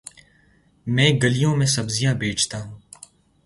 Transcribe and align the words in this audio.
میں 0.87 1.09
گلیوں 1.23 1.55
میں 1.55 1.65
سبزیاں 1.65 2.13
بیچتا 2.13 2.61
ہوں 2.63 2.79